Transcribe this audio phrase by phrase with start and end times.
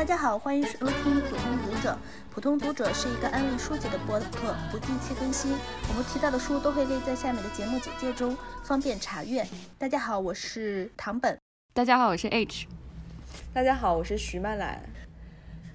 [0.00, 1.94] 大家好，欢迎收听普通读者。
[2.30, 5.52] 普通读者是一个安利书籍的播客，不定期更新。
[5.90, 8.34] 我们提到的书都会列在下面的节目简介中，
[8.64, 9.46] 方便查阅。
[9.76, 11.38] 大家好，我是唐本。
[11.74, 12.66] 大家好，我是 H。
[13.52, 14.80] 大家好，我是徐曼兰。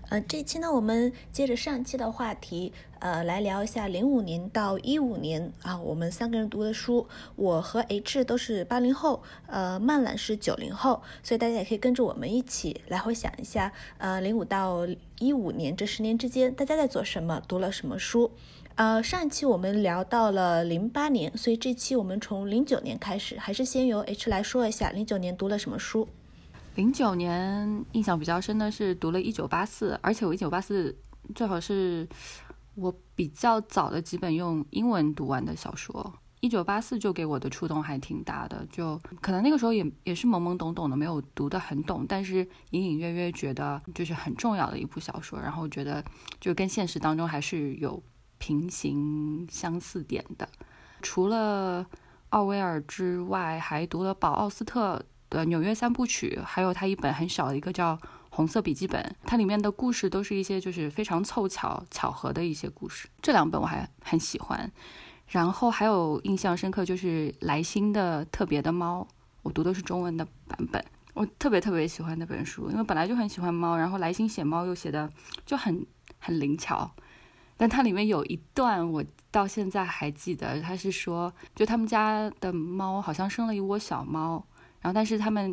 [0.10, 7.08] 呃，这期呢，我们接着上期的话题，呃，来聊一下零五年到一五年啊，我们三个人读的书。
[7.36, 14.88] 我和 H 都是八零后，呃，曼兰是九零后，所以大家也可以跟着我们一起来回想一下，呃，零五到
[15.18, 18.32] 一五年这十年之间，大家在做什么，读了什么书。
[18.76, 26.08] 呃，上一期我们聊到了零八年，所以这期我们从零九年开始，还是先由 H 来说一下零九年读了什么书。
[26.76, 30.92] 零九年印象比较深的是读了《一九八四》，而且我《一九八四》
[31.34, 32.06] 最好是
[32.76, 35.94] 我比较早的几本用英文读完的小说，
[36.42, 46.04] 《一九八四》就给我的触动还挺大的，就可能那个时候也也是懵懵懂懂的，没有读得很懂，但是隐隐约约觉得就是很重要的一部小说，然后觉得
[46.42, 48.04] 就跟现实当中还是有
[48.38, 50.46] 平行相似点的。
[51.02, 51.86] 除了
[52.32, 55.02] 奥威尔之外，还读了保奥斯特。
[55.36, 57.96] 的纽约三部曲，还有他一本很小的一个叫
[58.30, 63.08] 《红色笔记本》，它里面的故事都是一些就是非常凑巧巧合的一些故事。
[63.22, 64.72] 这两本我还很喜欢。
[65.28, 69.02] 然后还有印象深刻就是莱辛的《特别的猫》，
[69.42, 70.84] 我读的是中文的版本，
[71.14, 75.10] 我特别特别喜欢那本书，因为本来就很喜欢猫，然后莱辛写猫又写的
[75.46, 75.86] 就很
[76.20, 76.92] 很灵巧。
[77.58, 84.46] 但它里面有一段我到现在还记得，他是说，就他们家的猫好像生了一窝小猫。
[84.86, 85.52] 然后，但是他们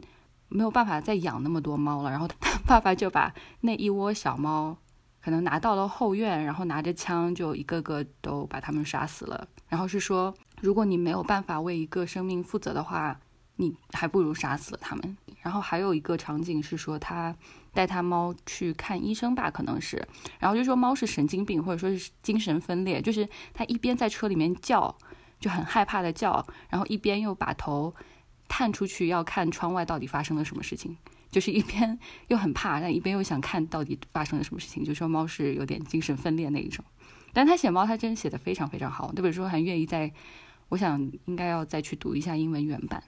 [0.50, 2.11] 没有办法再养那么多猫了。
[2.11, 4.77] 然后，他爸爸就把那一窝小猫
[5.22, 9.48] 可能拿到了后院，然后拿着枪就一个个都把他们杀死了。
[9.70, 13.19] 然后是说，如果你没有办法为一个生命负责的话，
[13.56, 15.16] 你还不如杀死了他们。
[15.41, 17.34] 然后还有一个场景是说，他
[17.72, 20.06] 带他猫去看医生吧，可能是。
[20.39, 24.95] 然后就说猫是神经病，或者说是精神分裂，就是他一边在车里面叫，
[25.40, 27.95] 就很害怕的叫，然后一边又把头。
[28.55, 30.95] 探出去要看窗外到底发生了什么事情，
[31.33, 31.98] 就是一边
[32.29, 34.85] 又很怕，但一边又想看到底发生了什么事情。
[34.85, 36.85] 就说猫是有点精神分裂那一种，
[37.33, 39.11] 但他写猫，他真写的非常非常好。
[39.17, 40.13] 那本书还愿意在，
[40.68, 43.02] 我想应该要再去读一下英文原版。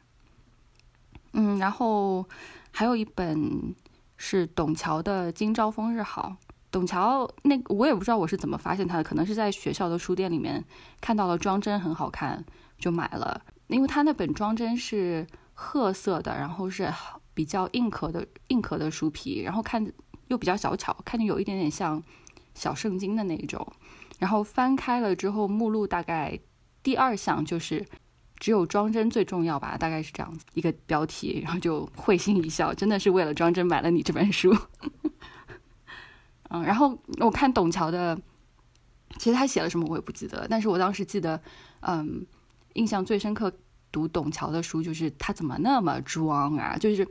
[1.35, 2.27] 嗯，然后
[2.71, 3.75] 还有一本
[4.17, 6.35] 是董桥的《今朝风日好》。
[6.71, 10.65] 董桥那我也不知道我是怎么发现他的，可能是在学校的书店里面
[11.03, 12.43] 看到了装帧很好看，
[12.79, 13.43] 就买了。
[13.69, 16.93] 因为它那本装帧是褐色的，然后是
[17.33, 19.85] 比较硬壳的硬壳的书皮，然后看
[20.29, 22.03] 又比较小巧，看着有一点点像
[22.55, 23.67] 小圣经的那种。
[24.19, 26.39] 然后翻开了之后，目录大概
[26.83, 27.85] 第二项就是
[28.37, 34.57] 只有装帧最重要吧，大概是这样子一个标题，然后就会心一笑，真的是为了装帧买了你这本书。
[36.51, 38.17] 嗯，然后我看董桥的，
[39.19, 41.41] 其实他写了什么我也不记得，但是我当时记得，
[41.81, 42.27] 嗯。
[42.75, 43.53] 印象最深刻，
[43.91, 46.77] 读董桥的书就是他怎么那么装啊？
[46.77, 47.05] 就是，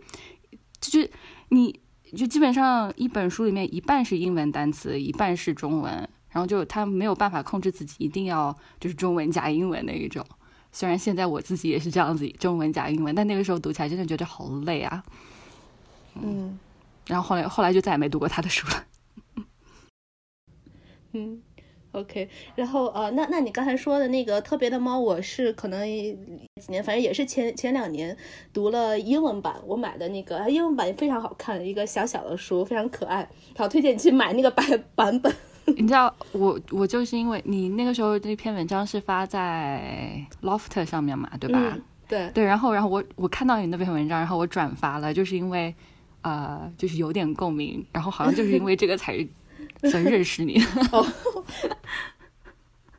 [0.79, 1.11] 就是
[1.49, 1.77] 你
[2.15, 5.91] 就基本上一本书里面一半是英文单词，一半是中文，
[6.29, 10.25] 然后就他没有办法控制自己，一定要就是中文加英文那一种。
[10.71, 15.03] 虽然现在我自己也是这样子，中文加英文，但那个时候读起来真的觉得好累啊。
[16.15, 16.59] 嗯，
[17.07, 18.85] 然后后来后来就再也没读过他的书了。
[21.13, 21.41] 嗯。
[21.93, 26.17] OK，然后呃，那那你刚才说的那个特别的猫，我是可能几
[26.69, 28.17] 年，反正也是前前两年
[28.51, 34.65] 读了英文版，我买的那个英文版也非常好看，一个小小的书，非常可爱，好推荐你去买那个版
[34.95, 35.31] 版本。
[35.77, 41.77] 你知道我我就是因为你那个时候那篇文章是发在 Loft 上面嘛，对吧？
[42.09, 45.73] 对对，然后然后我我看到你那篇文章，然后我转发了，就是因为
[46.23, 49.25] 呃，就是有点共鸣，然后好像就是因为这个才。
[49.91, 50.61] 真认识你
[50.91, 51.05] 哦，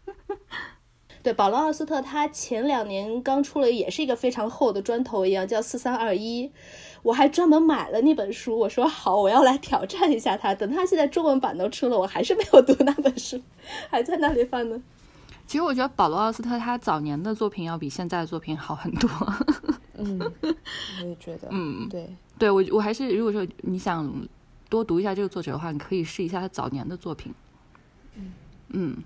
[1.22, 6.46] 对，保罗·奥斯特他前两年刚出了，也是一个非常厚的砖头一样，叫《四三二一》，
[7.02, 8.58] 我还专门买了那本书。
[8.58, 10.54] 我说好，我要来挑战一下他。
[10.54, 13.40] 等他现在中文版都出了，我还是没有读那本书，
[13.88, 14.82] 还在那里放呢。
[15.46, 19.08] 其实我觉得保罗·奥斯特他早年的作品要比现在的作品好很多。
[19.96, 21.48] 嗯，我也觉得。
[21.50, 24.12] 嗯，对，对我我还是如果说你想。
[24.74, 27.32] 多读一下这个作者的话，你可以试一下他早年的作品。
[28.16, 28.32] 嗯
[28.70, 28.96] 嗯，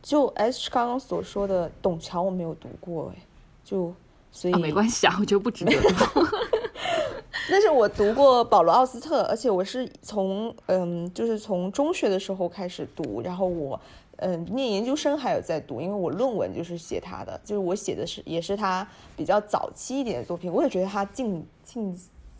[0.00, 3.20] 就 H 刚刚所说的董桥，我没有读过哎，
[3.62, 3.94] 就
[4.32, 6.26] 所以没关系啊，我觉得不值得读。
[7.50, 13.78] 但是我读过保罗奥斯特，而且我是从嗯，就是从中学的时候开始读，然后我
[14.16, 18.88] 嗯念研究生还有在读，因为我论文就是写他的，就是我写的是也是他
[19.18, 21.94] 比较早期一点的作品，我也觉得他近近。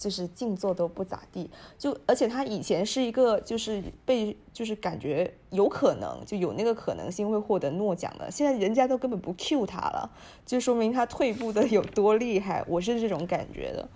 [0.04, 1.48] 就是静坐都不咋地，
[1.78, 10.10] 就而且他以前是一个就是被就是感觉有可能就有那个可能性会获得诺奖的，现在人家都根本不 Q 他了，
[10.44, 13.88] 就说明他退步的有多厉害，我是这种感觉的。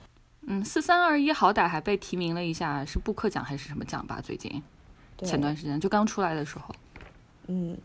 [0.46, 4.18] 嗯，四三二一好歹还被提名了一下，是布克奖还是什么奖吧？
[4.24, 4.62] 最近
[5.18, 6.74] 前段时间就刚出来的时候，
[7.48, 7.76] 嗯，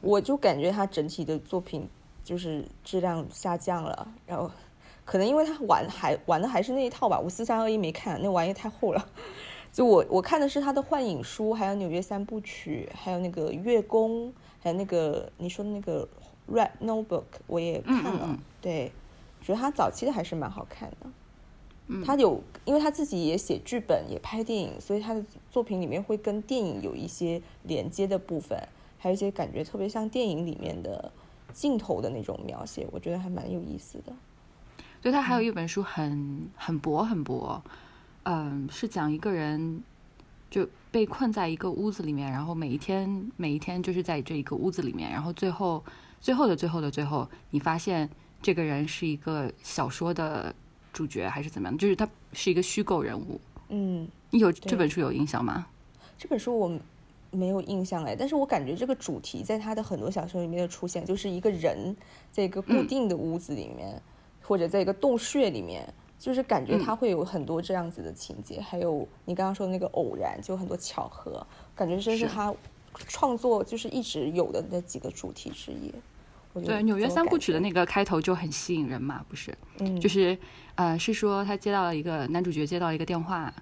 [0.00, 1.86] 我就感觉他整体的作品
[2.24, 4.50] 就是质量下降了，然后。
[5.08, 9.08] 可能因为他玩还玩的还是那一套吧，我四三二一没看，那玩意太厚了。
[9.72, 14.28] 就我我看的是他的《幻影书》，还有《纽约三部曲》，还有那个《月宫》，
[14.60, 16.06] 还有那个你说的那个
[16.54, 18.38] 《Red Notebook》，我也看了。
[18.60, 18.92] 对，
[19.40, 22.04] 觉得他早期的还是蛮好看的。
[22.04, 28.58] 他有，因为他自己也写剧本，也拍电影，所以他的作品里面会跟电影有一些连接的部分，
[28.98, 31.10] 还有一些感觉特别像电影里面的
[31.54, 34.12] 镜头的那种描写，我觉得还蛮有意思的。
[35.00, 37.62] 对他还有一本书很很薄很薄，
[38.24, 39.82] 嗯，是讲一个人
[40.50, 45.82] 就被困在一个屋子里面，然后每一天每一天就是在这一个屋子里面，然后最后
[46.20, 48.08] 最后的最后的最后，你发现
[48.42, 50.54] 这个人是一个小说的
[50.92, 51.78] 主角还是怎么样？
[51.78, 53.40] 就是他是一个虚构人物。
[53.68, 55.66] 嗯，你有这本书有印象吗？
[56.18, 56.80] 这本书我
[57.30, 61.96] 没有印象哎，但是我感觉这个主题在他的很多小说里面的出现，就是一个人
[62.32, 64.02] 在一个固定的屋子里面。
[64.48, 65.86] 或者在一个洞穴里面，
[66.18, 71.46] 就是感觉他会有很多这样子的情节，还有你刚刚说的那个偶然，就很多巧合，
[71.76, 72.52] 感觉这是他
[73.06, 75.92] 创作就是一直有的那几个主题之一。
[76.64, 79.54] 对，《纽约三部曲》的那个开头就很吸引人嘛，不是？
[79.80, 80.36] 嗯，就是
[80.76, 83.52] 呃，是说他接到了一个男主角接到了一个电话，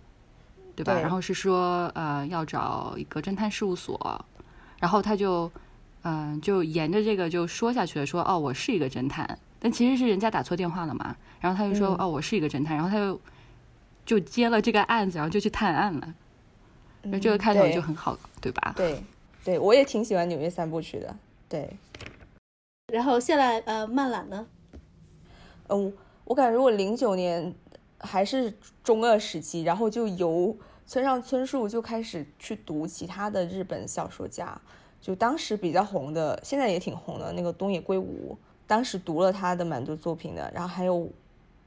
[0.76, 0.94] 对吧？
[1.00, 4.24] 然后是说呃要找一个侦探事务所，
[4.78, 5.50] 然后他就
[6.02, 9.36] 嗯就沿着这个就说下去了，说哦我是一个侦探。
[9.58, 13.20] 但其实是人家打错电话了嘛，然后他就说哦，我是一个侦探，然后他就
[14.04, 16.14] 就接了这个案子，然后就去探案了。
[17.02, 18.74] 那这个开头就很好，对吧？
[18.76, 19.02] 对，
[19.44, 21.16] 对我也挺喜欢《纽约三部曲》的。
[21.48, 21.76] 对，
[22.92, 24.46] 然后现在呃，漫懒呢？
[25.68, 25.92] 嗯，
[26.24, 27.54] 我感觉如果零九年
[27.98, 30.56] 还是中二时期，然后就由
[30.86, 34.60] 村上春树就开始去读其他的日本小说家，
[35.00, 38.36] 就当时比较红的，现在也挺红的那个东野圭吾。
[38.66, 41.08] 当时读了他的蛮多作品的，然后还有，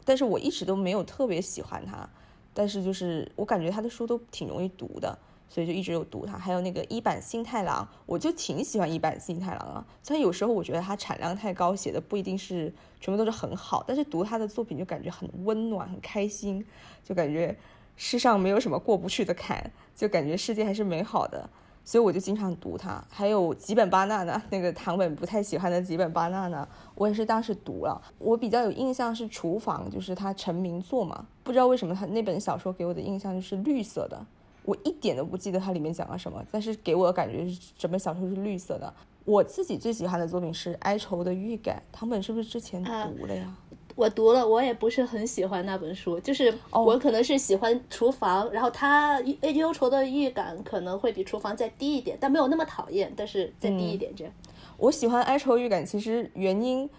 [0.04, 2.08] 但是我一直都没有特别喜欢他，
[2.54, 5.18] 但是就是我感觉他的书都挺容易读的，
[5.48, 6.38] 所以就一直有读他。
[6.38, 9.86] 还有那个一坂新太郎，我就挺喜欢一坂新太郎啊。
[10.04, 16.66] 虽然有时候我觉得他产量太高，写的不一定是全部都是很好，但是读他的作品就感觉很温暖、很开心，
[17.04, 17.58] 就感觉
[17.96, 21.50] 世上没有什么过不去的坎，就感觉世界还是美好的。
[21.90, 28.00] 所以我就经常读它，还有吉本巴娜娜，那个唐本不太喜欢的吉本巴娜娜，我也是当时读了。
[28.20, 31.26] 我比较有印象是《厨房》，就是他成名作嘛。
[31.42, 34.24] 不知道为什么他那本小说给我的印象就是绿色的，
[34.62, 38.94] 我一点都不记得它里面讲了什么，但是给我的感觉是整本小说是绿色的。
[39.26, 43.52] 我自己最喜欢的作品是《哀愁的预感》，唐本是不是之前读了呀？
[44.00, 54.32] 我读了，我也不是很喜欢那本书，就是我可能是喜欢厨房，然后它忧愁的预感可能会比厨房再低一点，但没有那么讨厌，但是再低一点这样。
[54.78, 56.90] 我喜欢哀愁预感，其实原因，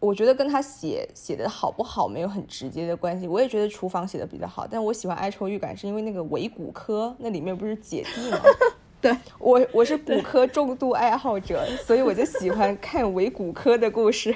[0.00, 3.28] 我觉得跟他写写的好不好没有很直接的关系。
[3.28, 8.38] 我也觉得厨房写的比较好，但我喜欢哀愁预感是因为那个伪骨科那里面不是姐弟吗？
[9.00, 14.34] 对我，我是骨科重度爱好者，所以我就喜欢看伪骨科的故事，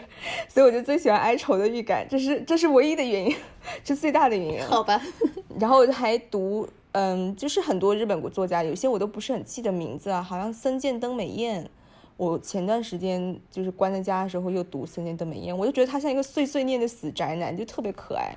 [0.48, 3.34] 所以我就最喜欢哀愁的预感，这是这是唯一的原因，
[3.82, 4.64] 这最大的原因。
[4.64, 5.02] 好吧，
[5.58, 11.68] 然后还读，嗯，就是很多日本国作家，有些我都不是很记得名字啊，好像森见登美彦，
[12.16, 18.32] 我前段时间就是关在家的时候又读森见登美彦，我就觉得他像一个碎碎念的死宅男，就特别可爱，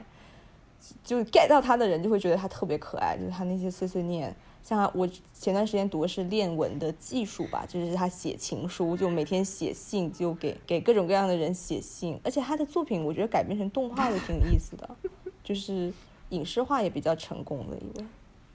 [1.03, 4.35] 就 get 到他的人就会觉得他特别可爱，就是他那些碎碎念。
[4.67, 14.89] 像我前段时间读的是练文的技术吧，就是他写情书，就每天写信，就给给各种各样的人写信，而且他的作品我觉得改编成动画也挺有意思的，
[15.43, 15.93] 就是
[16.29, 18.05] 影视化也比较成功的一位。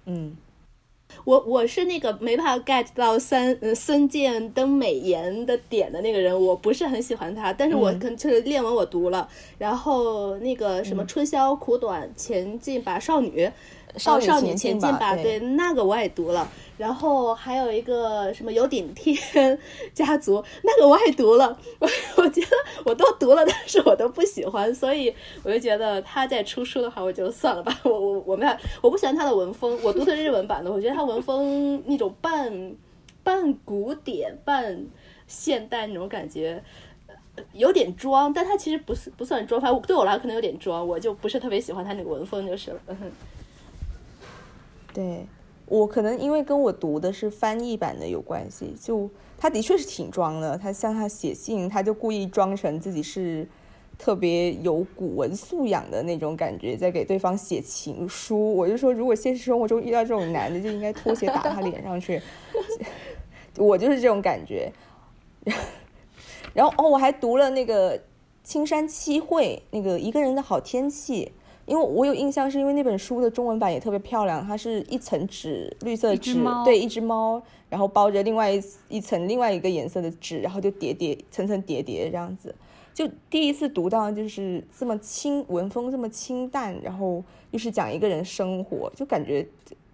[0.07, 0.37] 嗯，
[1.25, 13.45] 我我是那个没办法 get 到三呃孙健登美颜的点的那个人，我不是很喜欢他，但是我跟就是练文我读了，然后那个什么春宵苦短，前进吧少女。
[13.45, 13.53] 少
[13.97, 19.59] 少年前进吧，对那个我也读了，然后还有一个什么有顶天
[19.93, 21.89] 家族，那个我也读了，我
[22.23, 22.49] 我觉得
[22.85, 32.75] 我都读了，但是我都不喜欢，所以我就觉得他在出书的话，我就算了吧， 我我我们我不喜欢他的文风，我读的日文版的，我觉得他文风那种半
[33.23, 34.87] 半古典半
[35.27, 36.63] 现代那种感觉。
[37.55, 42.81] 有点装，但他其实不是不算装，反正对我来说可能有点装，我就不是特别喜欢他那个文风就是了。
[44.93, 45.27] 对
[45.67, 53.47] 我可能因为跟我读的是翻译版的有关系，就他的确是挺装的，他向他写信，他就故意装成自己是
[53.97, 58.53] 特别有古文素养的那种感觉，在给对方写情书。
[58.55, 62.21] 我就说，如果现实生活中遇到这种男的，就应该拖鞋打他脸上去。
[63.57, 64.73] 我就是这种感觉。
[66.53, 68.01] 然后哦，我还读了那个
[68.43, 71.31] 青山七惠那个一个人的好天气，
[71.71, 82.53] 因为我有印象，是因为那本书的中文版也特别漂亮，它是一层纸，绿色纸，对，一只猫，然后包着另外一一层另外一个颜色的纸，然后就叠叠层层叠叠这样子，
[82.93, 87.23] 就第一次读到就是这么清文风这么清淡，然后
[87.53, 89.47] 又是讲一个人生活，就感觉。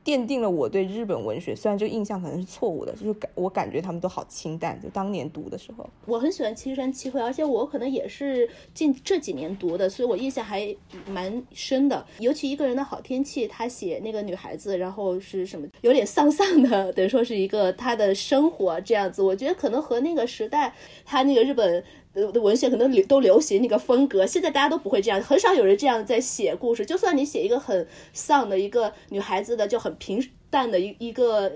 [0.07, 4.81] 奠定了我对日本文学，虽然这个印象可能是错误的，就是感我感觉他们都好清淡。
[4.81, 10.73] 就当年读的时候，我很喜欢青山七惠，而且我可能也是近这几年读的，所以我印象还
[11.09, 12.07] 蛮深的。
[12.21, 19.21] 尤其一个人的好天气，他写那个女孩子，然后是什么有点丧丧的，等于说是一个他的生活这样子。
[19.21, 20.73] 我觉得可能和那个时代，
[21.05, 21.83] 他那个日本。
[22.17, 26.87] 的文学可能流都流行那个风格，现在大家都不会这样，很少有人这样在写故事。
[26.87, 31.53] 就算你写一个很丧的一个女孩子的，就很平淡的一一个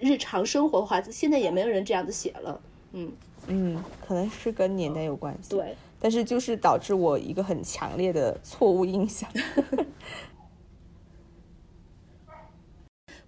[0.00, 2.60] 日常生活的话，现在也没有人这样子写了。
[2.92, 3.12] 嗯
[3.46, 5.50] 嗯，可能是跟年代有关系。
[5.50, 9.30] 对，但是就是导致我一个很强烈的错误印象。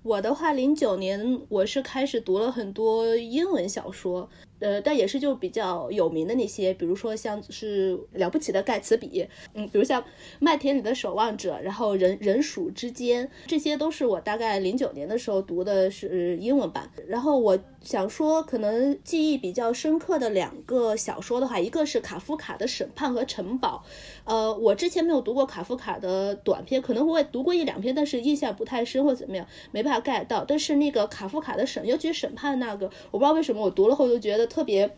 [0.02, 4.28] 我的话，零九年我是开始读了很多英文小说。
[4.64, 10.02] 呃，但也是就比较有名的那些，比如说像是了不起的盖茨比，嗯，比如像
[10.38, 16.90] 麦田里的守望者，然后人人鼠之间，这些都是我大概零九年的时候读的是英文版。
[17.06, 23.84] 然后我想说，可能记忆比较深刻的两个小说的话，一个是卡夫卡的审判和城堡。
[24.24, 30.42] 呃，我之前没有读过卡夫卡的短篇，可能我也读过一两篇，但是印象不太深或怎么样，没办法 get 到。
[30.42, 34.48] 但是那个卡夫卡的审，尤其审判那个，我不知道为什么我读了后就觉得。
[34.54, 34.88] 特别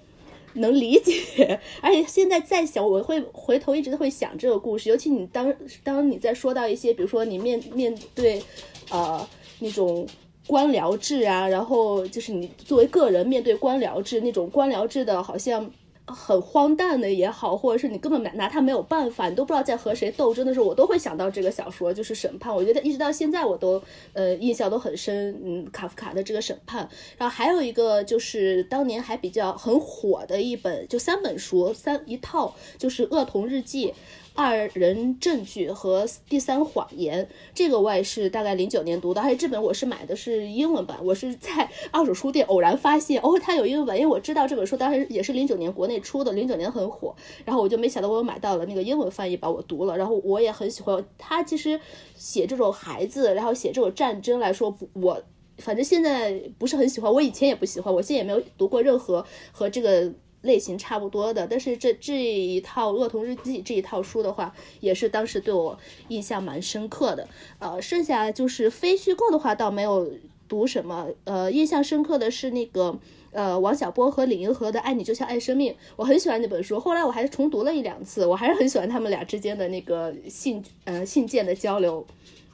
[0.53, 4.91] 能理解， 而且现在再想，我会回头一直都会想这个故事。
[4.91, 8.43] 尤其你当当你在说到一些，比如说你面面对，
[8.91, 9.27] 呃，
[9.61, 10.07] 那种
[10.47, 15.71] 官僚制啊，然后就是你作为个人面对官僚制那种官僚制的，好像。
[16.07, 22.55] 很荒诞的也好，或者是你根本拿拿他没有办法，你都不知道在和谁斗争的时候，我都会想到这个小说，就是审判。
[22.55, 23.83] 我觉得一直到现在我都
[24.13, 26.89] 呃印象都很深，嗯，卡夫卡的这个审判。
[27.19, 33.89] 然后还有一个就是当年还比较很火的一本，就三本书三一套，就是《恶童日记》。
[34.37, 47.17] 二人证据和第三谎言，这个我也是大概零九年读的，而且这本我是买的是英文版，我是在二手书店偶然发现，哦，它有英文版，因为我知道这本书当时也是零九年国内出的，零九年很火，
[47.47, 51.81] 然后我就没想到我又买到了那个英文翻译版，我读了，然后我也很喜欢他，其实
[52.15, 55.19] 写这种孩子，然后写这种战争来说，不我
[55.57, 60.13] 反正现在不是很喜欢，我以前也不喜欢，我现在也没有读过任何和这个。
[60.47, 67.29] 类型差不多的，但是这这一套《恶童日记》这一套书的话，也是当时对我印象蛮深刻的。
[67.59, 70.11] 呃，剩下就是非虚构的话，倒没有
[70.49, 71.09] 读什么。
[71.25, 72.99] 呃，印象深刻的是那个
[73.33, 76.81] 呃王小波和李银河的《爱你就像爱生命》，我很喜欢那本书。
[76.81, 82.07] 后来我还重读了一两次，我还是很喜欢他们俩之间的那个信呃信件的交流。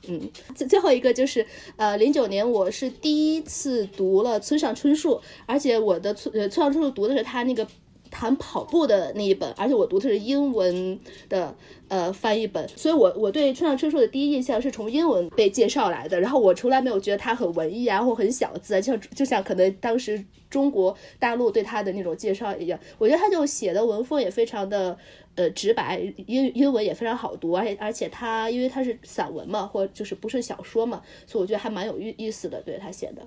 [0.08, 7.64] 嗯，最最后一个就是，呃，零九年我是第一次读了村上春树，而且我的村呃村上春树读的是他那个
[8.10, 11.54] 谈跑步的那一本，而且我读的是英文的
[11.86, 24.98] 呃翻译本，所以我我对村上春树的第一印象是从英文被介绍来的，然后我从来没有觉得他很文艺啊或很小资啊，就像就像可能当时中国大陆对他的那种介绍一样，我觉得他就写的文风也非常的。
[25.34, 33.22] 呃，直白英英文也非常好读，而且而且他因为他是散文嘛，或就是不是小说嘛，所以我觉得还蛮有意意思的，对他写的。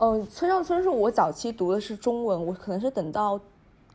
[0.00, 3.38] 嗯，村上春树我早期读的是中文，我可能是等到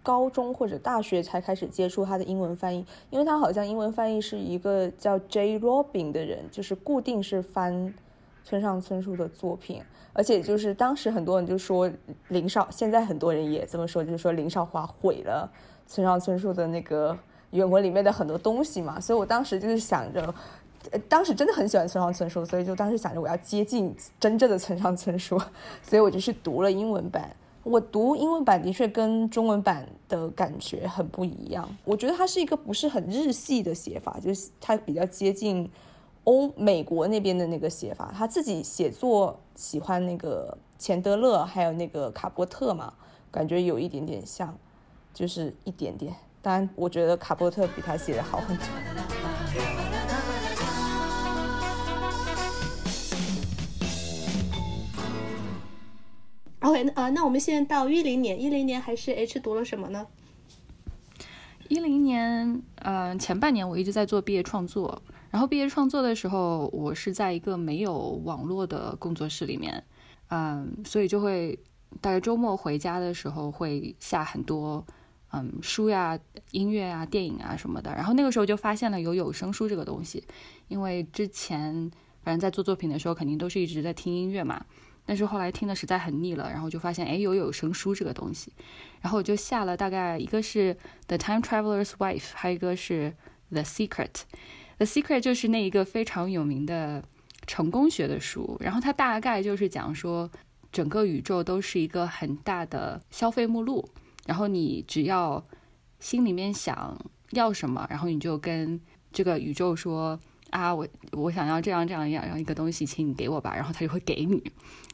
[0.03, 5.57] 高中或者大学才开始接触他的英文翻译，因为他好像英文翻译是一个叫 J.
[5.59, 7.93] Robin 的人，就是固定是翻
[8.43, 11.89] 村上春树的作品，而且就是当时很多人就说
[12.27, 15.49] 林少，现在很多人也这么说，就是说林少华毁了。
[15.87, 17.17] 村上春树的那个
[17.51, 20.33] 原文里面的很多东西嘛，所以我当时就是想着，
[21.07, 25.39] 当时真的很喜欢村上春树，所以就当时想着我要接近真正的村上春树，
[25.83, 27.35] 所以我就去读了英文版。
[27.63, 35.69] 我读英文版的确跟中文版的感觉很不一样，我觉得它是一个不是很日系的写法，就是它比较接近
[36.25, 38.13] 欧美国那边的那个写法。
[38.13, 42.93] 他自己写作喜欢那个钱德勒，还有那个卡波特嘛，
[43.31, 44.53] 感觉有一点点像。
[45.13, 48.65] 就是一点点，当然，我觉得卡波特比他写的好很多。
[56.61, 60.07] OK，呃，那我们现在到一零年，一零年还是 H 读了什么呢？
[61.67, 69.83] 一零年，呃，前半年我一直在做毕业创作，然后毕业创作的时候，我是在一个没有网络的工作室里面，
[70.29, 71.59] 嗯，所以就会
[71.99, 74.85] 大概周末回家的时候会下很多，
[75.35, 76.17] 嗯，书呀、
[76.51, 80.23] 音乐啊、电影啊什么的，然后那个时候就发现了有有声书这个东西，
[80.67, 81.89] 因为之前
[82.21, 84.63] 反正在做作品的时候肯定都是一直在听音乐嘛。
[85.05, 88.53] 但是后来听的实在很腻了，然后就发现哎有有声书这个东西，
[89.01, 90.73] 然后我就下了大概一个是
[91.07, 93.13] 《The Time Traveler's Wife》，还有一个是
[93.53, 93.87] 《The Secret》。
[94.77, 97.03] 《The Secret》就是那一个非常有名的
[97.47, 100.29] 成功学的书，然后它大概就是讲说
[100.71, 103.89] 整个宇宙都是一个很大的消费目录，
[104.25, 105.43] 然后你只要
[105.99, 106.97] 心里面想
[107.31, 108.79] 要什么，然后你就跟
[109.11, 114.41] 这个宇宙说啊我我想要这样这样样样一个东西，请你给我吧，然后他就会给你。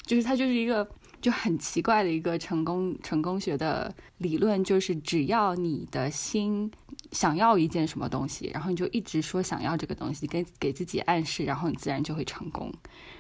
[0.06, 0.90] 就是他就是一个
[1.22, 6.72] 就很奇怪的一个成功成功学的理论，就是只要你的心
[7.12, 12.74] 想要一件什么东西，然后你就一直说想要这个东西，给给自己暗示，然后你自然就会成功。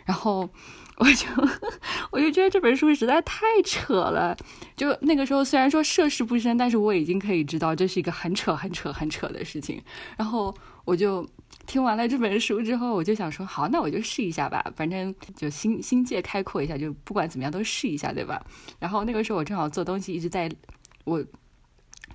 [0.06, 0.50] 然后
[0.98, 1.28] 我就
[2.12, 4.36] 我就觉得这本书实在太扯了。
[4.76, 9.82] 就那个时候虽然说涉世不深，但是我已经可以知道这是一个很扯很扯很扯的事情。
[10.18, 11.28] 然后我就。
[11.70, 18.44] 听完了这本书之后，我就想说，好，那我就试一下吧，反正就心心界开阔一下，就不管怎么样都试一下，对吧？
[18.80, 20.50] 然后那个时候我正好做东西，一直在
[21.04, 21.24] 我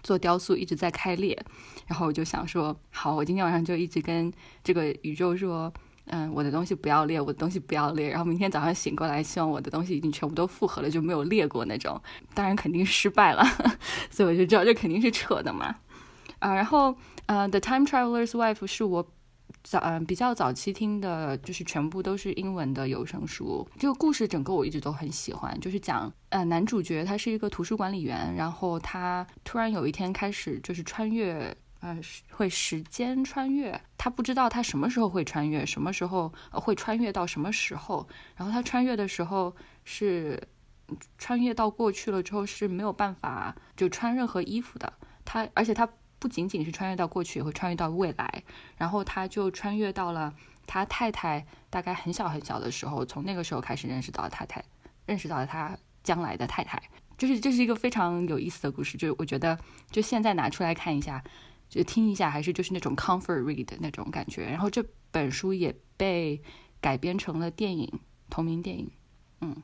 [0.02, 1.40] 做雕塑，一直在开裂，
[1.86, 4.32] 然后我就想说，好，我今天晚上就一直跟
[4.64, 5.72] 这个宇宙说，
[6.06, 12.02] 嗯，我的东西不要裂，我的东西不要裂，然后明天早上醒过来，希望我的东西已经全部都复合了，就没有裂过那种。
[12.34, 13.44] 当然肯定失败了，
[14.10, 15.76] 所以我就知道这肯定是扯的嘛。
[16.40, 16.96] 啊，然后
[17.26, 19.08] 呃，《The Time Traveler's Wife》是我。
[19.62, 23.66] 早嗯，比较早期听的就是全部都是英文的有声书。
[23.78, 31.98] 这个故事整个我一直都很喜欢，就是讲呃男主角他是一个图书管理员，然后他突然有一天开始就是穿越，呃
[32.30, 38.06] 会时间穿越，他不知道他什么时候会穿越，什么时候会穿越到什么时候。
[38.36, 40.42] 然后他穿越的时候是
[41.16, 44.92] 穿越到过去了之后是没有办法就穿任何衣服的，
[45.24, 45.88] 他而且他。
[46.24, 48.42] 不仅仅是穿越到过去，也会穿越到未来。
[48.78, 50.32] 然后他就穿越到了
[50.66, 54.64] 他太太大概很小很小的时候，从那个时候开始认识到太太，
[55.04, 56.82] 认识到了他将来的太太。
[57.18, 58.96] 就是这是一个非常有意思的故事。
[58.96, 59.58] 就我觉得，
[59.90, 61.22] 就现在拿出来看一下，
[61.68, 64.46] 就听一下，还是就是那种 comfort read 的那种感觉。
[64.46, 66.40] 然后这本书也被
[66.80, 68.90] 改编成了电影，同名电影。
[69.42, 69.54] 嗯。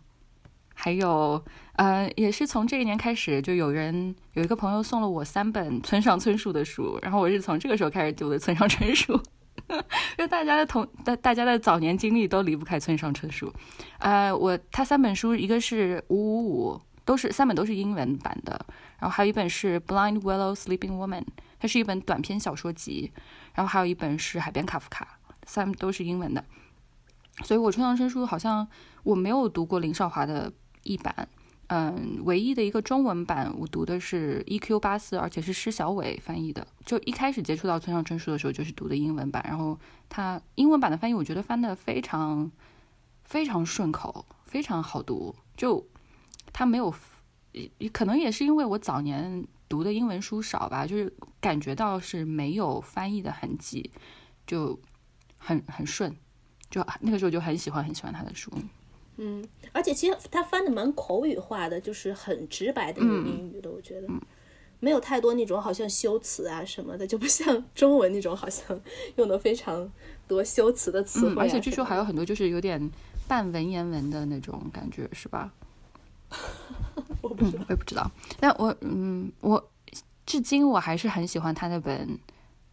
[0.83, 9.21] 还有，呃，也是从这一年开始，就有人有一个朋友送了我三本村上春树的书，然后我是从这个时候开始读的村上春树。
[10.17, 13.53] 就大家的同大大家的早年经历都离不开村上春树。
[13.99, 18.59] 呃，我他三本书，一个是五五五，都是三本都是英文版的，
[18.99, 21.25] 然后还有一本是 Blind Willow Sleeping Woman，
[21.59, 23.13] 它是一本短篇小说集，
[23.53, 26.43] 然后还有一本是海边卡夫卡，三都是英文的。
[27.45, 28.67] 所以我村上春树好像
[29.03, 30.51] 我没有读过林少华的。
[30.83, 31.29] 一版，
[31.69, 34.81] 嗯，唯一的一个中文版我读的是 E.Q.
[34.81, 36.67] 八四，而且是施小伟翻译的。
[36.85, 42.51] 就一开始接触到村上春树的时候，就是读的英文版，然后他英文版的翻译，我觉得翻的非常
[43.25, 45.35] 非常顺口，非常好读。
[45.57, 45.87] 就
[46.53, 46.93] 他没有，
[47.93, 53.91] 可能也是因为我早年读的英文书少吧，就是感觉到是没有翻译的痕迹，
[54.47, 54.77] 就
[55.37, 56.13] 很很顺，
[56.69, 58.51] 就那个时候就很喜欢很喜欢他的书。
[59.23, 64.09] 嗯，而且其实他翻的蛮口语化的，就是很直白的用英语的，我觉得
[64.81, 68.81] 没有太多那种好像修辞啊什么的，就不像中文那种好像
[69.17, 69.87] 用的非常
[70.27, 71.43] 多修辞的词汇。
[71.43, 72.91] 而且据说还有很多就是有点
[73.29, 75.53] 半文言文的那种感觉，是吧？
[77.21, 78.11] 我不知道，我也不知道。
[78.41, 79.71] 但我嗯，我
[80.25, 82.19] 至今我还是很喜欢他那本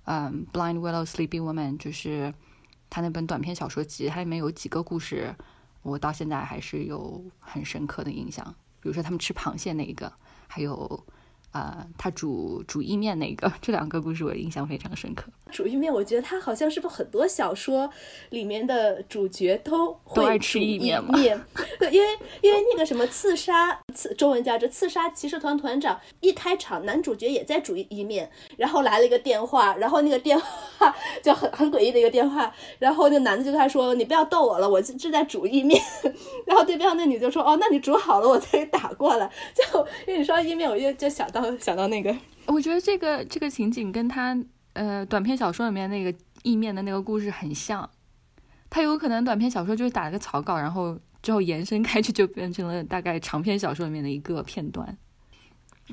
[0.06, 2.34] 嗯《Blind Willow Sleeping Woman》，就是
[2.90, 5.36] 他那本短篇小说集，它里面有几个故事。
[5.82, 8.46] 我到现在还是有很深刻的印象，
[8.80, 10.12] 比如说他们吃螃蟹那一个，
[10.48, 11.06] 还有。
[11.54, 15.28] 呃，他煮煮意面那个， 这两个故事我印象非常深刻。
[15.50, 17.90] 煮意面，我觉得他好像是不是很多小说
[18.32, 21.14] 里面的主角都会吃意面吗？
[21.80, 22.08] 对，因为
[22.42, 35.82] 因为那个什么刺杀刺中文叫这刺杀骑士团团长，一开场男主角也在煮意面，然后来了一个电话，然后那个电话就很很诡异的一个电话，然后那男的就跟他说：“你不要逗我了，我正在煮意面。”
[36.46, 39.64] 然后对面那女就说：“哦，那你煮好了，我再打过来。”就
[40.06, 41.37] 因为你说意面，我就就想到。
[41.42, 42.16] 到想到那个。
[42.46, 44.38] 我觉得这个这个情景跟他
[44.74, 47.90] 呃短篇小说里面那个意面的那个故事很像，
[48.70, 54.98] 他有可能短篇小说就是打了个草稿，然后之后延伸开去就变成了大概长篇小说里面的一个片段。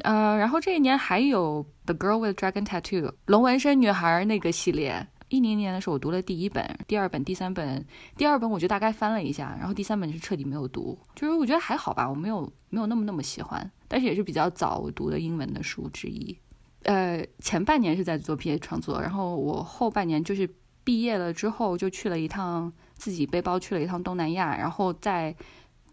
[0.03, 5.07] 呃，然后这一年还有《The Girl with Dragon Tattoo》龙纹身女孩那个系列。
[5.29, 7.85] 一零年的时候我读了第一本、第二本、第三本。
[8.17, 16.39] 第二本我就大概翻了一下，然后第三本是彻底没有读，就是我觉得还好吧，我没有没有那么那么喜欢，但是也是比较早我读的英文的书之一。
[16.83, 20.49] 呃，前半年是在做 PA 创作，然后我后半年就是
[20.85, 25.35] 毕业了之后就去了一趟，自己背包去了一趟东南亚，然后在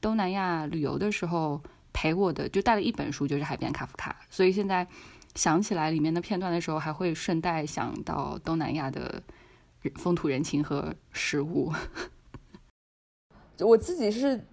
[0.01, 1.61] 东南亚旅游的时候
[1.93, 4.85] 陪我的就带了一本书，就是《海边卡夫卡》，所以现在。
[5.35, 9.21] 想起来里面的片段的时候，还会顺带想到东南亚的
[9.95, 11.71] 风土人情和食物。
[13.59, 14.43] 我自己是，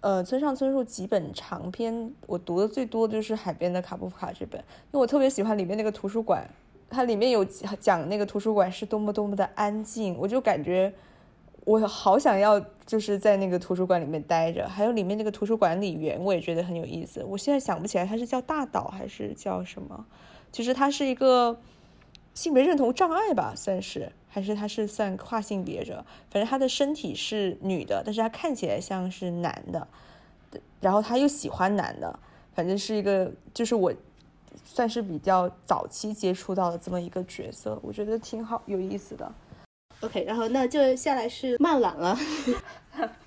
[0.00, 6.48] 呃，村上春树几本长篇，我读的最多的就是《海边的卡布卡》这本，因为我特别喜欢里面那个图书馆，
[6.90, 10.92] 它里面有讲那个图书馆是多么多么的安静，我就感觉。
[11.68, 17.22] 我好想要就是在那个图书馆里面待着，还有里面那个图书管理员，我也觉得很有意思。
[17.24, 20.06] 我现在想不起来他是叫大岛还是叫什么，
[20.50, 21.60] 就是他是一个
[22.32, 29.86] 性别认同障碍吧，算是还是他是算跨性别者，反正他的身体是女的，但是他看起来像是男的，
[30.80, 32.18] 然后他又喜欢男的，
[32.54, 33.92] 反正是一个就是我
[34.64, 39.30] 算是比较早期接触到的这么一个角色，我觉得挺好有意思的。
[40.00, 42.16] OK，然后那就下来是漫懒了。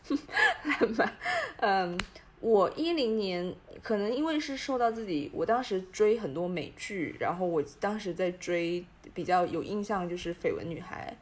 [0.98, 1.14] 漫，
[1.58, 2.00] 嗯，
[2.40, 11.14] 我一零年可能因为是受到自己，我当时追很多美剧，然后我当时在追比较有印象就是《绯闻女孩》，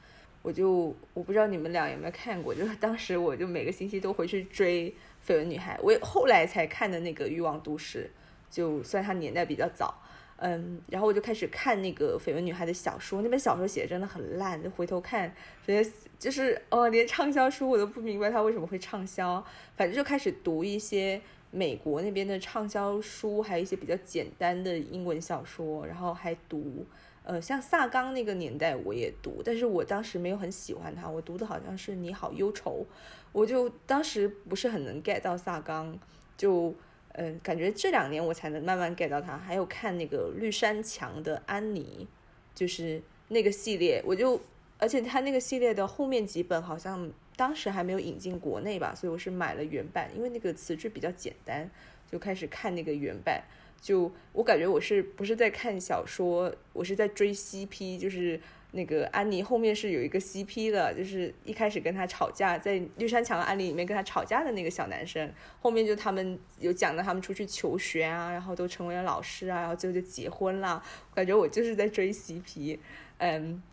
[0.42, 4.90] 我就我不知道你们俩有没有看过，就是当时我就每个星期都回去追
[5.28, 8.10] 《绯闻女孩》，我后来才看的那个《欲望都市》，
[8.56, 10.02] 就算它年代比较早。
[10.42, 15.30] 嗯，然后我就开始看那个《绯闻女孩》的小说，那本小说写的真的很烂，就回头看
[15.66, 19.46] 觉得就是哦，连畅销书我都不明白它为什么会畅销。
[19.76, 21.20] 反正就开始读一些
[21.52, 26.86] 美国那边的畅销书，还有一些比较简单的英文小说，然后还读
[27.24, 32.86] 呃像萨冈那个年代我也读，但是我当时没有很喜欢他，我读的好像是《你好忧愁》，
[33.34, 36.00] 我就当时不是很能 get 到萨冈，
[36.38, 36.74] 就。
[37.22, 39.38] 嗯，感觉这两年我才能慢慢 get 到他。
[39.38, 42.08] 还有看那个绿山墙的安妮，
[42.56, 44.40] 就是那个系列，我就
[44.78, 51.70] 而且他那个系列的后面几本好像当时还没有引进国内吧，所以我是买了原版，因为那个词句比较简单，
[52.10, 53.44] 就开始看那个原版。
[53.82, 58.40] 就我感觉我是不是在看小说，我是在追 CP，就是。
[58.72, 70.84] 那个安妮后面是有一个 CP 的，就是一开始跟他吵架，在绿山墙的案例里面跟他吵架的那个小男生，后面就他们有讲到他们出去求学啊，然后都成为了老师啊，然后最后就结婚了。
[71.16, 72.78] 感觉我就是在追 CP，
[73.18, 73.64] 嗯，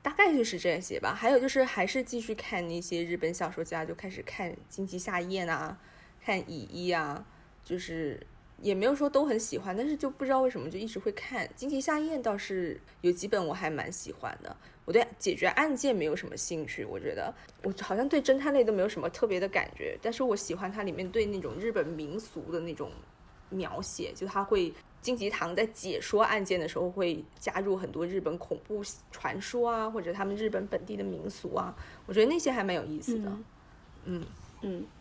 [0.00, 1.14] 大概就是这些吧。
[1.14, 5.78] 还有就是还是继续看那些日本小说家，就开始看金吉夏彦啊，
[6.24, 7.26] 看乙一啊，
[7.62, 8.26] 就是。
[8.62, 11.46] 也没有说都很喜欢，但是就不知道为什么就一直会看。
[11.54, 14.56] 金崎夏彦倒是有几本我还蛮喜欢的。
[14.84, 19.98] 我对解决案件没有什么兴趣，我觉得我好像对侦探类都没有什么特别的感觉。
[20.00, 22.90] 但是我喜欢它里面对那种日本民俗的那种
[23.50, 31.74] 描写，就他会金吉堂在解说案件的时候会加入很多日本恐怖传说啊，或者他们日本本地的民俗啊，
[32.06, 33.28] 我觉得那些还蛮有意思的。
[33.28, 33.44] 嗯。
[34.04, 34.24] 嗯，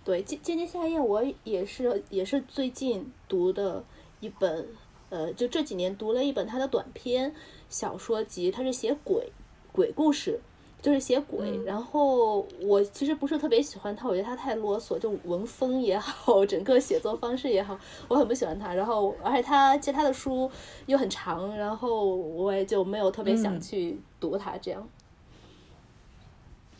[0.03, 3.83] 对，《金金鸡夏夜》我也是也是最近读的
[4.19, 4.67] 一本，
[5.09, 7.33] 呃，就这几年读了一本他的短篇
[7.69, 9.31] 小说集，他是写鬼
[9.71, 10.39] 鬼故事，
[10.81, 11.63] 就是写鬼。
[11.63, 18.73] 然后我其实不是特别喜欢他，我觉得他太啰嗦，就文风也好， 整个写作方式也好，我很不喜欢他。
[18.73, 20.49] 然后而且他其他的书
[20.87, 24.89] 又很长，然后我也就没有特别想去读他这样。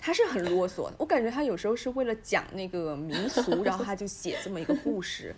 [0.01, 5.35] 他是很啰嗦，我感觉他有时候是为了讲那个民俗，然后他就写这么一个故事。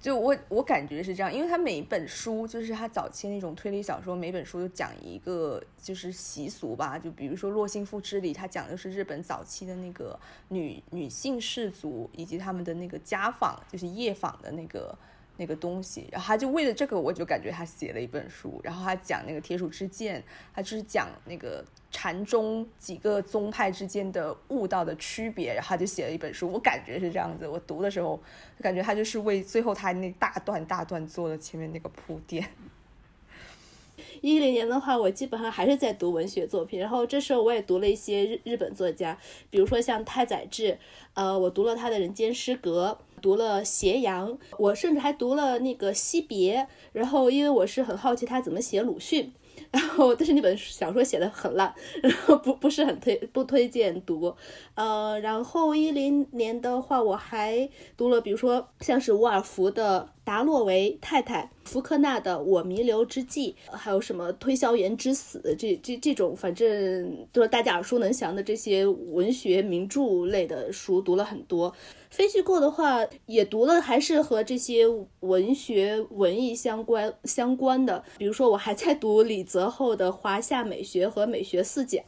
[0.00, 6.98] 就我我感觉是这样，因为他每一本书就是他早期那种推理小说，每本书都讲一个就是习俗吧。
[6.98, 14.96] 就比如说《洛心妇之礼》，他讲的是日本早期的那个女女性氏族以及他们的那个家访，就是夜访的那个。
[15.42, 20.22] 那个东西，然后他就为了这个，我就感觉他写了一本书，然后他讲那个铁杵之剑，
[20.54, 27.48] 他就是讲那个禅宗几个宗派之间的悟道的区别，然后他就写了一本书，我感觉是这样子。
[27.48, 28.22] 我读的时候，
[28.60, 32.48] 感觉他就是为最后他那大段大段做了前面那个铺垫。
[34.22, 39.18] 一零年的话，我基本上还是在读文学作品，然后这时候我也读了一些日日本作家，
[39.50, 40.78] 比如说像太宰治，
[41.14, 42.96] 呃，我读了他的人间失格。
[43.22, 46.58] 读了《斜阳》，我甚至还读了那个《惜别》。
[46.92, 49.32] 然后，因为我是很好奇他怎么写鲁迅。
[49.70, 54.34] 然后，但是那本小说写的很烂， 然后不不是很推不推荐读。
[54.74, 60.08] 呃，然后一零年的话，我还读了，比如说像是沃尔夫的。
[60.24, 71.74] 达洛维太太、福克纳的《我弥留之际》，还有什么《推销员之死》这这这种，反正都是大家耳熟能详的这些文学名著类的书，读了很多。
[72.12, 74.84] 非虚构的话也读了，还是和这些
[75.20, 78.04] 文学文艺相关相关的。
[78.18, 82.04] 比如说，我还在读李泽厚的《华夏美学和美学四讲》，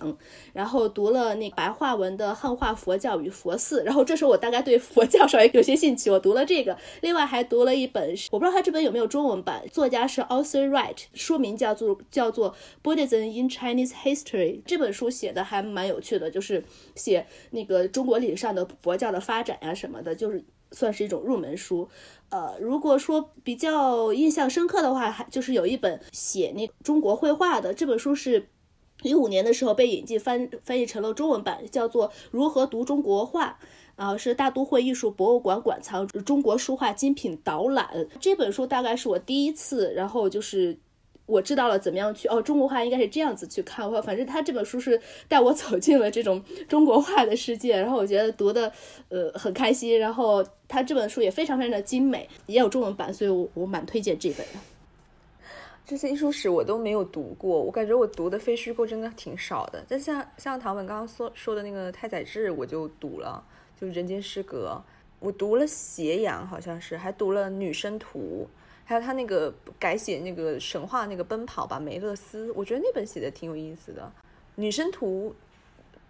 [0.53, 6.77] 然后读了那白话文的《汉化佛教与佛寺》，然后这时候我大概对佛教稍微有些兴趣，我读了这个。
[7.01, 8.05] 另外还读了一本。
[8.31, 14.61] 我不知道他这本有没有中文版，作家是 Arthur Wright，书名叫做叫做 Buddhism in Chinese History。
[14.67, 16.63] 这本书写的还蛮有趣的，就是
[16.95, 21.89] 写那个中国历史上的佛教的发展呀什么的，就是算是一种入门书。
[22.31, 28.49] 呃，如果说比较印象深刻的话，还就是有一本写那中国绘画的这本书是
[29.03, 33.59] 一五年的时候被引进翻翻译成了中文版，叫做《如何读中国画》。
[33.97, 40.77] 啊，是大都会艺术博物馆馆藏中国书画精品导览这本书，大概是我第一次，然后就是
[41.27, 43.91] 我知道了怎么样去哦，中国画应该是这样子去看。
[43.91, 48.71] 我反正他这本书是带我走进了这种中国画的世界，然后我觉得读的
[49.09, 49.99] 呃很开心。
[49.99, 54.59] 然后他这本书也非常非常的精美，也有中文版，所以我我蛮推荐这本的。
[55.87, 59.85] 这些艺术史我都没有读过，我感觉我读的非虚构真的挺少的。
[59.89, 63.45] 但像像唐本刚刚说说的那个太宰治，我就读了。
[63.79, 64.81] 就人间失格，
[65.19, 68.47] 我读了《斜阳》，好像是，还读了《女生图》，
[68.85, 74.03] 还有他那个改写那个神话那个奔跑吧梅勒斯，我觉得那本写的挺有意思的。
[74.57, 75.35] 《女生图》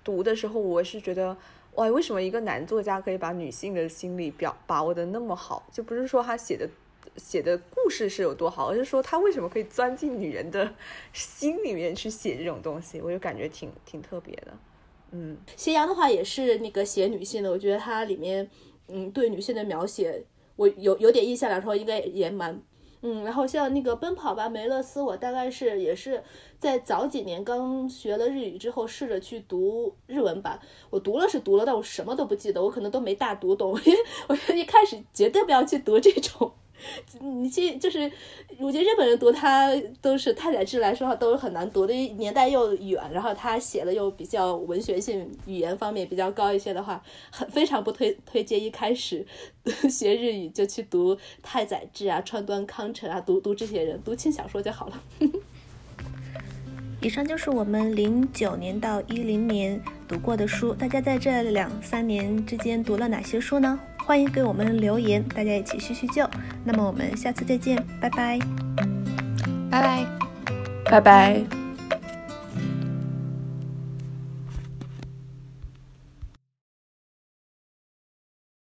[0.03, 1.37] 读的时候，我是觉得，
[1.75, 5.67] 哇，为什么一个男作家可以把女性的心理表把握的那么好？
[5.73, 6.69] 就不是说他写的
[7.17, 10.75] 写的故事是有多好，而是说他为什么可以钻进女人的
[11.13, 14.49] 心里面去写这种东西，我就感觉挺挺特别的。
[15.13, 18.51] 嗯，斜阳的话也是那个写女性的，我觉得它里面，
[18.89, 20.25] 嗯，对女性的描写，
[20.57, 22.63] 我有有点印象，来说应该也蛮，
[23.03, 26.23] 嗯，然后像那个奔跑吧梅勒斯，我大概是也是
[26.59, 30.59] 在早几年刚学了日语之后，试着去读日文版，
[30.91, 36.53] 我读了是读了，但我什么都不记得，我可能都没大读懂，因 为我一开始绝对不要去读这种。
[37.21, 38.11] 你去就是，
[38.59, 49.25] 我觉得日本人读他都是太宰治来说话都很难读的，年代又远，然后他写的又比较文学性，语言方面比较高一些的话，很非常不推推荐一开始
[49.89, 55.03] 学日语就去读太宰治啊、川端康成啊，读读这些人，读轻小说就好了。
[57.05, 63.79] 以上就是我们零九年到一零年读过的书，大家在这两三年之间读了哪些书呢？
[63.99, 66.27] 欢迎给我们留言，大家一起叙叙旧。
[66.65, 68.39] 那么我们下次再见，拜拜，
[69.71, 70.07] 拜拜，
[70.91, 71.64] 拜拜。